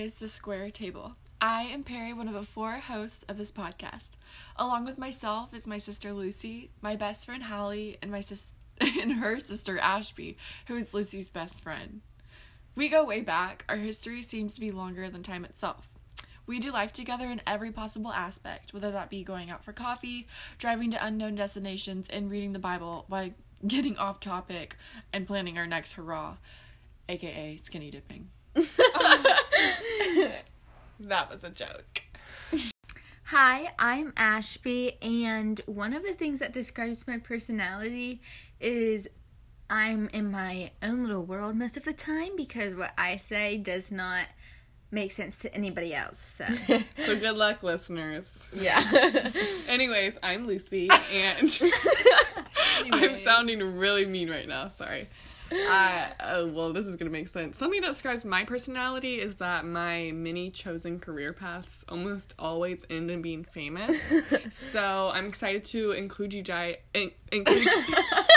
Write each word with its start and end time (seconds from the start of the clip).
is 0.00 0.14
The 0.14 0.30
Square 0.30 0.70
Table. 0.70 1.12
I 1.42 1.64
am 1.64 1.82
Perry, 1.82 2.14
one 2.14 2.26
of 2.26 2.32
the 2.32 2.42
four 2.42 2.78
hosts 2.78 3.22
of 3.28 3.36
this 3.36 3.52
podcast. 3.52 4.12
Along 4.56 4.86
with 4.86 4.96
myself 4.96 5.52
is 5.52 5.66
my 5.66 5.76
sister 5.76 6.14
Lucy, 6.14 6.70
my 6.80 6.96
best 6.96 7.26
friend 7.26 7.42
Hallie, 7.42 7.98
and 8.00 8.10
my 8.10 8.22
sis- 8.22 8.54
and 8.80 9.12
her 9.16 9.38
sister 9.38 9.78
Ashby, 9.78 10.38
who 10.68 10.76
is 10.76 10.94
Lucy's 10.94 11.28
best 11.28 11.62
friend. 11.62 12.00
We 12.74 12.88
go 12.88 13.04
way 13.04 13.20
back. 13.20 13.66
Our 13.68 13.76
history 13.76 14.22
seems 14.22 14.54
to 14.54 14.60
be 14.62 14.70
longer 14.70 15.10
than 15.10 15.22
time 15.22 15.44
itself. 15.44 15.90
We 16.46 16.60
do 16.60 16.72
life 16.72 16.94
together 16.94 17.26
in 17.26 17.42
every 17.46 17.70
possible 17.70 18.10
aspect, 18.10 18.72
whether 18.72 18.90
that 18.92 19.10
be 19.10 19.22
going 19.22 19.50
out 19.50 19.62
for 19.62 19.74
coffee, 19.74 20.26
driving 20.56 20.90
to 20.92 21.04
unknown 21.04 21.34
destinations, 21.34 22.08
and 22.08 22.30
reading 22.30 22.54
the 22.54 22.58
Bible 22.58 23.04
while 23.08 23.32
getting 23.66 23.98
off 23.98 24.18
topic 24.18 24.76
and 25.12 25.26
planning 25.26 25.58
our 25.58 25.66
next 25.66 25.92
hurrah, 25.92 26.36
aka 27.06 27.58
skinny 27.58 27.90
dipping. 27.90 28.30
That 31.00 31.30
was 31.30 31.44
a 31.44 31.48
joke. 31.50 32.02
Hi, 33.24 33.72
I'm 33.78 34.12
Ashby, 34.18 34.98
and 35.00 35.58
one 35.64 35.94
of 35.94 36.02
the 36.02 36.12
things 36.12 36.40
that 36.40 36.52
describes 36.52 37.06
my 37.06 37.16
personality 37.18 38.20
is 38.60 39.08
I'm 39.70 40.08
in 40.12 40.30
my 40.30 40.72
own 40.82 41.04
little 41.06 41.22
world 41.24 41.56
most 41.56 41.78
of 41.78 41.84
the 41.84 41.94
time 41.94 42.32
because 42.36 42.74
what 42.74 42.90
I 42.98 43.16
say 43.16 43.56
does 43.56 43.90
not 43.90 44.26
make 44.90 45.12
sense 45.12 45.38
to 45.38 45.54
anybody 45.54 45.94
else. 45.94 46.18
So, 46.18 46.44
So 47.06 47.18
good 47.18 47.36
luck, 47.36 47.62
listeners. 47.62 48.28
yeah. 48.52 49.30
Anyways, 49.68 50.18
I'm 50.22 50.46
Lucy, 50.46 50.90
and 51.14 51.60
I'm 52.92 53.16
sounding 53.24 53.78
really 53.78 54.04
mean 54.04 54.28
right 54.28 54.46
now. 54.48 54.68
Sorry. 54.68 55.08
Uh, 55.52 56.08
oh, 56.20 56.46
well, 56.48 56.72
this 56.72 56.86
is 56.86 56.96
gonna 56.96 57.10
make 57.10 57.28
sense. 57.28 57.56
Something 57.56 57.80
that 57.80 57.88
describes 57.88 58.24
my 58.24 58.44
personality 58.44 59.20
is 59.20 59.36
that 59.36 59.64
my 59.64 60.12
many 60.12 60.50
chosen 60.50 61.00
career 61.00 61.32
paths 61.32 61.84
almost 61.88 62.34
always 62.38 62.84
end 62.88 63.10
in 63.10 63.20
being 63.22 63.44
famous. 63.44 64.00
so 64.52 65.10
I'm 65.12 65.26
excited 65.26 65.64
to 65.66 65.92
include 65.92 66.34
you, 66.34 66.44
in, 66.94 67.10
include, 67.32 67.68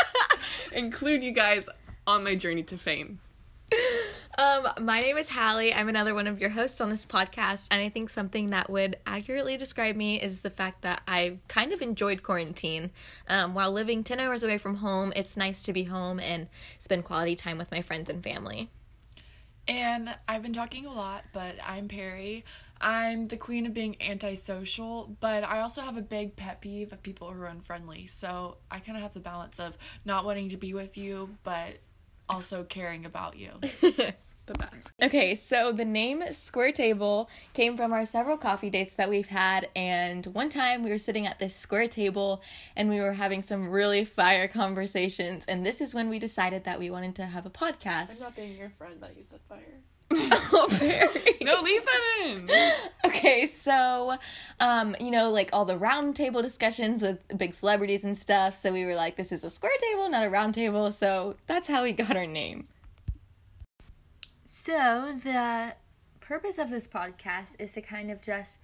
include 0.72 1.22
you 1.22 1.32
guys 1.32 1.68
on 2.06 2.24
my 2.24 2.34
journey 2.34 2.62
to 2.64 2.76
fame. 2.76 3.20
Um, 4.38 4.68
my 4.82 5.00
name 5.00 5.18
is 5.18 5.28
Hallie. 5.28 5.74
I'm 5.74 5.88
another 5.88 6.14
one 6.14 6.28
of 6.28 6.40
your 6.40 6.50
hosts 6.50 6.80
on 6.80 6.90
this 6.90 7.04
podcast, 7.04 7.66
and 7.72 7.82
I 7.82 7.88
think 7.88 8.08
something 8.08 8.50
that 8.50 8.70
would 8.70 8.96
accurately 9.04 9.56
describe 9.56 9.96
me 9.96 10.22
is 10.22 10.42
the 10.42 10.50
fact 10.50 10.82
that 10.82 11.02
I 11.08 11.38
kind 11.48 11.72
of 11.72 11.82
enjoyed 11.82 12.22
quarantine. 12.22 12.92
Um, 13.26 13.52
while 13.52 13.72
living 13.72 14.04
10 14.04 14.20
hours 14.20 14.44
away 14.44 14.56
from 14.56 14.76
home, 14.76 15.12
it's 15.16 15.36
nice 15.36 15.60
to 15.64 15.72
be 15.72 15.82
home 15.82 16.20
and 16.20 16.46
spend 16.78 17.02
quality 17.02 17.34
time 17.34 17.58
with 17.58 17.72
my 17.72 17.80
friends 17.80 18.08
and 18.08 18.22
family. 18.22 18.70
And 19.66 20.14
I've 20.28 20.42
been 20.42 20.52
talking 20.52 20.86
a 20.86 20.94
lot, 20.94 21.24
but 21.32 21.56
I'm 21.66 21.88
Perry. 21.88 22.44
I'm 22.80 23.26
the 23.26 23.36
queen 23.36 23.66
of 23.66 23.74
being 23.74 23.96
antisocial, 24.00 25.16
but 25.18 25.42
I 25.42 25.62
also 25.62 25.80
have 25.80 25.96
a 25.96 26.02
big 26.02 26.36
pet 26.36 26.60
peeve 26.60 26.92
of 26.92 27.02
people 27.02 27.28
who 27.32 27.42
are 27.42 27.46
unfriendly. 27.46 28.06
So 28.06 28.58
I 28.70 28.78
kind 28.78 28.96
of 28.96 29.02
have 29.02 29.14
the 29.14 29.20
balance 29.20 29.58
of 29.58 29.76
not 30.04 30.24
wanting 30.24 30.50
to 30.50 30.56
be 30.56 30.74
with 30.74 30.96
you, 30.96 31.30
but 31.42 31.78
also 32.28 32.62
caring 32.62 33.04
about 33.04 33.36
you. 33.36 33.50
The 34.48 34.54
best. 34.54 34.88
Okay, 35.02 35.34
so 35.34 35.72
the 35.72 35.84
name 35.84 36.22
Square 36.30 36.72
Table 36.72 37.28
came 37.52 37.76
from 37.76 37.92
our 37.92 38.06
several 38.06 38.38
coffee 38.38 38.70
dates 38.70 38.94
that 38.94 39.10
we've 39.10 39.28
had, 39.28 39.68
and 39.76 40.24
one 40.26 40.48
time 40.48 40.82
we 40.82 40.88
were 40.88 40.96
sitting 40.96 41.26
at 41.26 41.38
this 41.38 41.54
square 41.54 41.86
table 41.86 42.40
and 42.74 42.88
we 42.88 42.98
were 42.98 43.12
having 43.12 43.42
some 43.42 43.68
really 43.68 44.06
fire 44.06 44.48
conversations, 44.48 45.44
and 45.46 45.66
this 45.66 45.82
is 45.82 45.94
when 45.94 46.08
we 46.08 46.18
decided 46.18 46.64
that 46.64 46.78
we 46.78 46.90
wanted 46.90 47.14
to 47.16 47.26
have 47.26 47.44
a 47.44 47.50
podcast. 47.50 48.16
I'm 48.16 48.22
not 48.22 48.36
being 48.36 48.56
your 48.56 48.70
friend 48.70 48.94
that 49.02 49.14
you 49.18 49.24
said 49.28 49.40
fire. 49.48 49.80
Oh, 50.50 50.66
very. 50.70 51.36
No, 51.42 51.60
leave 51.60 51.84
that 51.84 52.24
in. 52.24 52.48
Okay, 53.04 53.44
so, 53.44 54.16
um, 54.60 54.96
you 54.98 55.10
know, 55.10 55.30
like 55.30 55.50
all 55.52 55.66
the 55.66 55.76
round 55.76 56.16
table 56.16 56.40
discussions 56.40 57.02
with 57.02 57.18
big 57.36 57.52
celebrities 57.52 58.02
and 58.02 58.16
stuff. 58.16 58.54
So 58.54 58.72
we 58.72 58.86
were 58.86 58.94
like, 58.94 59.16
this 59.16 59.30
is 59.30 59.44
a 59.44 59.50
square 59.50 59.76
table, 59.78 60.08
not 60.08 60.24
a 60.24 60.30
round 60.30 60.54
table. 60.54 60.90
So 60.90 61.36
that's 61.46 61.68
how 61.68 61.82
we 61.82 61.92
got 61.92 62.16
our 62.16 62.26
name. 62.26 62.66
So, 64.68 65.16
the 65.24 65.74
purpose 66.20 66.58
of 66.58 66.68
this 66.70 66.86
podcast 66.86 67.58
is 67.58 67.72
to 67.72 67.80
kind 67.80 68.10
of 68.10 68.20
just 68.20 68.58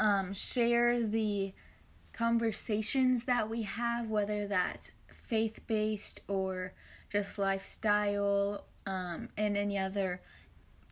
um, 0.00 0.32
share 0.32 1.00
the 1.00 1.52
conversations 2.12 3.22
that 3.24 3.48
we 3.48 3.62
have, 3.62 4.08
whether 4.10 4.48
that's 4.48 4.90
faith 5.06 5.60
based 5.68 6.22
or 6.26 6.72
just 7.08 7.38
lifestyle, 7.38 8.64
um, 8.84 9.28
and 9.36 9.56
any 9.56 9.78
other 9.78 10.20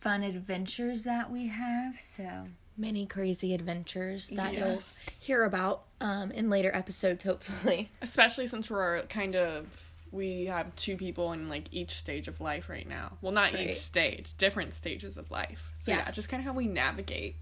fun 0.01 0.23
adventures 0.23 1.03
that 1.03 1.29
we 1.33 1.49
have. 1.49 1.99
So, 1.99 2.45
Many 2.79 3.05
crazy 3.07 3.53
adventures 3.53 4.29
that 4.29 4.53
Yes. 4.53 4.61
you'll 4.61 4.83
hear 5.19 5.43
about 5.45 5.83
um, 6.01 6.31
in 6.31 6.49
later 6.51 6.71
episodes, 6.73 7.25
hopefully. 7.25 7.91
especially 8.01 8.47
since 8.47 8.71
we're 8.71 9.03
kind 9.07 9.35
of 9.35 9.67
we 10.17 10.47
have 10.47 10.75
two 10.77 10.97
people 10.97 11.33
in 11.33 11.49
like 11.49 11.65
each 11.71 11.95
stage 11.97 12.27
of 12.27 12.41
life 12.41 12.69
right 12.69 12.89
now 12.89 13.13
well 13.21 13.33
not 13.33 13.53
Right. 13.53 13.71
each 13.71 13.77
stage 13.79 14.27
different 14.39 14.75
stages 14.75 15.17
of 15.17 15.31
life 15.31 15.71
so 15.79 15.93
yeah, 15.93 15.99
Yeah. 15.99 16.11
just 16.11 16.29
kind 16.29 16.41
of 16.41 16.47
how 16.47 16.53
we 16.55 16.67
navigate 16.67 17.37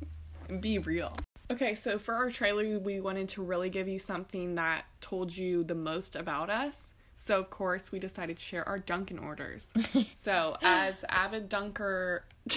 and 0.49 0.61
be 0.61 0.79
real 0.79 1.17
okay 1.51 1.75
so 1.75 1.99
for 1.99 2.15
our 2.15 2.31
trailer 2.31 2.79
we 2.79 3.01
wanted 3.01 3.29
to 3.31 3.43
really 3.43 3.71
give 3.71 3.87
you 3.89 3.99
something 3.99 4.55
that 4.57 4.85
told 5.01 5.35
you 5.37 5.63
the 5.65 5.75
most 5.75 6.17
about 6.17 6.51
us 6.51 6.93
so 7.17 7.39
of 7.39 7.49
course 7.49 7.93
we 7.93 7.99
decided 7.99 8.37
to 8.39 8.43
share 8.43 8.69
our 8.69 8.79
dunkin 8.79 9.19
orders 9.19 9.73
so 10.15 10.57
as 10.63 11.05
avid 11.09 11.49
dunker 11.49 12.25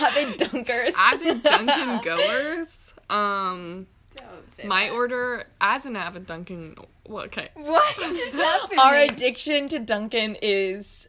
Avid 0.00 0.38
dunkers. 0.38 0.92
avid 0.96 1.42
dunkin 1.42 2.00
goers 2.02 2.92
um 3.10 3.86
Don't 4.38 4.52
say 4.52 4.64
my 4.64 4.90
order 4.90 5.44
as 5.60 5.86
an 5.86 5.96
avid 5.96 6.26
dunkin 6.26 6.76
well, 7.08 7.24
okay 7.24 7.48
what 7.54 7.84
just 8.00 8.34
happened? 8.34 8.78
Our 8.80 8.94
addiction 8.96 9.66
to 9.68 9.78
Dunkin' 9.78 10.36
is 10.42 11.08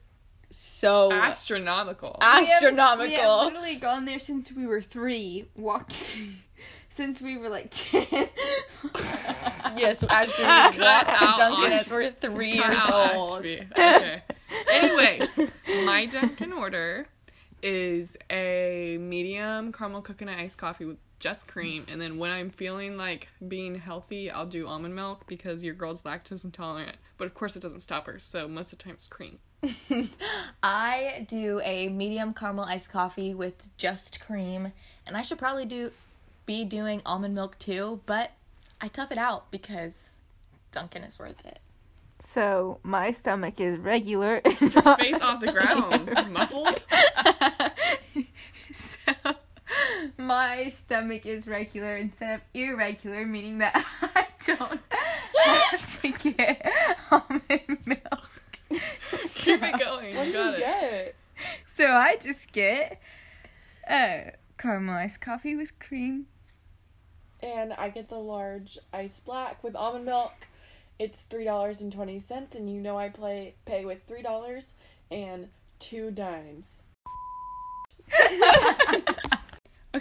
so 0.51 1.11
astronomical 1.11 2.17
We 2.21 2.25
have- 2.25 2.43
astronomical. 2.49 3.07
We 3.07 3.15
have 3.15 3.45
literally 3.45 3.75
gone 3.75 4.05
there 4.05 4.19
since 4.19 4.51
we 4.51 4.65
were 4.65 4.81
three. 4.81 5.47
Walked 5.55 5.91
since 6.89 7.21
we 7.21 7.37
were 7.37 7.49
like 7.49 7.69
ten. 7.71 8.05
yes, 9.77 10.03
Ashby 10.03 10.33
Cut 10.41 10.77
walked 10.79 11.17
to 11.19 11.23
out 11.23 11.37
Dunkin' 11.37 11.71
as 11.73 11.91
we're 11.91 12.11
three 12.11 12.53
years 12.53 12.79
old. 12.91 13.45
Ashby. 13.45 13.67
Okay. 13.77 14.23
Anyways, 14.71 15.51
my 15.85 16.05
Dunkin' 16.07 16.53
order 16.53 17.05
is 17.61 18.17
a 18.29 18.97
medium 18.99 19.71
caramel 19.71 20.01
coconut 20.01 20.39
iced 20.39 20.57
coffee 20.57 20.85
with 20.85 20.97
just 21.19 21.47
cream, 21.47 21.85
and 21.89 21.99
then 21.99 22.17
when 22.17 22.31
I'm 22.31 22.49
feeling 22.49 22.97
like 22.97 23.27
being 23.45 23.75
healthy, 23.75 24.31
I'll 24.31 24.45
do 24.45 24.67
almond 24.67 24.95
milk 24.95 25.27
because 25.27 25.63
your 25.63 25.73
girl's 25.73 26.03
lactose 26.03 26.43
intolerant. 26.43 26.95
But 27.17 27.25
of 27.25 27.33
course, 27.33 27.55
it 27.55 27.61
doesn't 27.61 27.81
stop 27.81 28.05
her, 28.07 28.19
so 28.19 28.47
most 28.47 28.71
of 28.71 28.79
the 28.79 28.83
time 28.85 28.93
it's 28.93 29.07
cream. 29.07 29.39
I 30.63 31.25
do 31.27 31.59
a 31.63 31.89
medium 31.89 32.33
caramel 32.33 32.65
iced 32.65 32.89
coffee 32.89 33.33
with 33.33 33.75
just 33.77 34.21
cream, 34.21 34.71
and 35.05 35.17
I 35.17 35.21
should 35.21 35.37
probably 35.37 35.65
do 35.65 35.91
be 36.45 36.63
doing 36.65 37.01
almond 37.05 37.35
milk 37.35 37.59
too, 37.59 38.01
but 38.05 38.31
I 38.81 38.87
tough 38.87 39.11
it 39.11 39.17
out 39.17 39.51
because 39.51 40.21
Dunkin' 40.71 41.03
is 41.03 41.19
worth 41.19 41.45
it. 41.45 41.59
So 42.21 42.79
my 42.83 43.11
stomach 43.11 43.59
is 43.59 43.77
regular. 43.77 44.41
Face 44.45 45.21
off 45.21 45.41
the 45.41 45.51
ground, 45.51 46.31
muffled. 46.31 46.81
so 48.73 49.35
my 50.17 50.73
stomach 50.89 51.23
is 51.27 51.45
regular 51.45 51.97
instead 51.97 52.33
of 52.33 52.41
irregular, 52.55 53.23
meaning 53.23 53.59
that 53.59 53.85
I 54.01 54.25
don't 54.43 54.79
have 55.37 56.01
to 56.01 56.11
get 56.33 56.73
almond 57.11 57.77
milk. 57.85 58.29
Keep 59.35 59.61
it 59.61 59.79
going. 59.79 60.17
You 60.17 60.33
got 60.33 60.53
it. 60.55 60.59
Get 60.59 61.15
So 61.67 61.91
I 61.91 62.17
just 62.17 62.51
get 62.51 62.99
uh, 63.87 64.31
caramelized 64.57 65.21
coffee 65.21 65.55
with 65.55 65.77
cream. 65.77 66.25
and 67.41 67.71
I 67.73 67.89
get 67.89 68.09
the 68.09 68.17
large 68.17 68.79
ice 68.91 69.19
black 69.19 69.63
with 69.63 69.75
almond 69.75 70.05
milk. 70.05 70.33
It's 70.97 71.21
three 71.21 71.45
dollars 71.45 71.81
and 71.81 71.93
twenty 71.93 72.17
cents, 72.19 72.55
and 72.55 72.67
you 72.67 72.81
know 72.81 72.97
I 72.97 73.09
play 73.09 73.53
pay 73.65 73.85
with 73.85 73.99
three 74.07 74.23
dollars 74.23 74.73
and 75.11 75.49
two 75.77 76.09
dimes. 76.09 76.81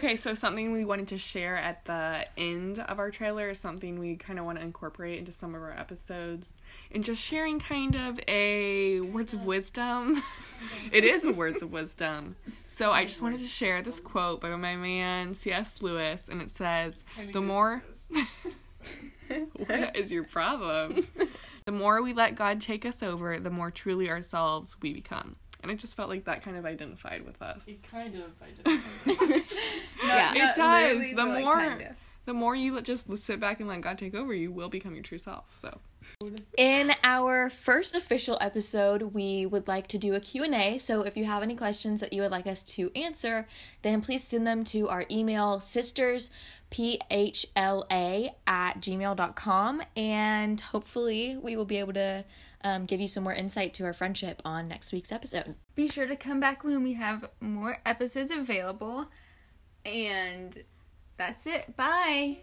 Okay, 0.08 0.16
so 0.16 0.32
something 0.32 0.72
we 0.72 0.86
wanted 0.86 1.08
to 1.08 1.18
share 1.18 1.58
at 1.58 1.84
the 1.84 2.24
end 2.38 2.78
of 2.78 2.98
our 2.98 3.10
trailer 3.10 3.50
is 3.50 3.60
something 3.60 3.98
we 3.98 4.16
kind 4.16 4.38
of 4.38 4.46
want 4.46 4.56
to 4.56 4.64
incorporate 4.64 5.18
into 5.18 5.32
some 5.32 5.54
of 5.54 5.60
our 5.60 5.78
episodes 5.78 6.54
and 6.92 7.04
just 7.04 7.22
sharing 7.22 7.60
kind 7.60 7.94
of 7.94 8.18
a 8.26 9.00
words 9.00 9.34
of 9.34 9.44
wisdom. 9.44 10.22
it 10.92 11.04
is 11.04 11.24
a 11.24 11.32
words 11.34 11.60
of 11.60 11.72
wisdom. 11.72 12.36
So 12.68 12.90
I 12.90 13.04
just 13.04 13.20
wanted 13.20 13.40
to 13.40 13.46
share 13.46 13.82
this 13.82 14.00
quote 14.00 14.40
by 14.40 14.48
my 14.56 14.76
man 14.76 15.34
C.S. 15.34 15.82
Lewis, 15.82 16.22
and 16.30 16.40
it 16.40 16.50
says, 16.52 17.04
The 17.34 17.42
more. 17.42 17.82
what 19.66 19.94
is 19.94 20.10
your 20.10 20.24
problem? 20.24 21.04
The 21.66 21.72
more 21.72 22.00
we 22.00 22.14
let 22.14 22.34
God 22.34 22.62
take 22.62 22.86
us 22.86 23.02
over, 23.02 23.38
the 23.38 23.50
more 23.50 23.70
truly 23.70 24.08
ourselves 24.08 24.74
we 24.80 24.94
become. 24.94 25.36
And 25.60 25.72
it 25.72 25.78
just 25.78 25.96
felt 25.96 26.08
like 26.08 26.24
that 26.24 26.42
kind 26.42 26.56
of 26.56 26.64
identified 26.64 27.24
with 27.26 27.40
us. 27.42 27.66
It 27.66 27.78
kind 27.90 28.14
of 28.14 28.30
identifies. 28.42 29.44
Yeah. 30.04 30.32
It 30.34 30.54
does. 30.54 30.98
The 31.00 31.14
but, 31.16 31.28
like, 31.28 31.44
more- 31.44 31.56
kinda. 31.58 31.96
The 32.28 32.34
more 32.34 32.54
you 32.54 32.78
just 32.82 33.08
sit 33.16 33.40
back 33.40 33.58
and 33.58 33.70
let 33.70 33.80
God 33.80 33.96
take 33.96 34.14
over, 34.14 34.34
you 34.34 34.52
will 34.52 34.68
become 34.68 34.92
your 34.92 35.02
true 35.02 35.16
self. 35.16 35.46
So 35.58 35.80
In 36.58 36.92
our 37.02 37.48
first 37.48 37.94
official 37.94 38.36
episode, 38.42 39.00
we 39.14 39.46
would 39.46 39.66
like 39.66 39.86
to 39.86 39.96
do 39.96 40.12
a 40.12 40.20
Q&A. 40.20 40.76
So 40.76 41.00
if 41.00 41.16
you 41.16 41.24
have 41.24 41.42
any 41.42 41.56
questions 41.56 42.00
that 42.00 42.12
you 42.12 42.20
would 42.20 42.30
like 42.30 42.46
us 42.46 42.62
to 42.74 42.92
answer, 42.94 43.48
then 43.80 44.02
please 44.02 44.24
send 44.24 44.46
them 44.46 44.62
to 44.64 44.90
our 44.90 45.06
email 45.10 45.58
sisterspHLA 45.58 46.30
at 48.46 48.74
gmail.com. 48.74 49.82
And 49.96 50.60
hopefully 50.60 51.38
we 51.38 51.56
will 51.56 51.64
be 51.64 51.78
able 51.78 51.94
to 51.94 52.26
um, 52.62 52.84
give 52.84 53.00
you 53.00 53.08
some 53.08 53.24
more 53.24 53.32
insight 53.32 53.72
to 53.72 53.86
our 53.86 53.94
friendship 53.94 54.42
on 54.44 54.68
next 54.68 54.92
week's 54.92 55.12
episode. 55.12 55.54
Be 55.74 55.88
sure 55.88 56.06
to 56.06 56.14
come 56.14 56.40
back 56.40 56.62
when 56.62 56.82
we 56.82 56.92
have 56.92 57.30
more 57.40 57.78
episodes 57.86 58.30
available. 58.30 59.08
And 59.86 60.62
that's 61.18 61.46
it. 61.46 61.76
Bye. 61.76 62.36